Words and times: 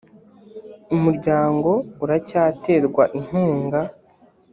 umuryango 0.95 1.69
uracyaterwa 2.03 2.87
inkunga. 3.17 3.79